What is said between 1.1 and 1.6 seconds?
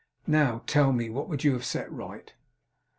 What would you